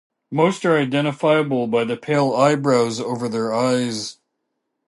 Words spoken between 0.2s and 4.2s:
Most are identifiable by the pale "eyebrows" over their eyes.